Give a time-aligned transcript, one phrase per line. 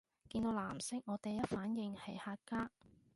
[0.29, 2.71] 見到藍色我第一反應係客家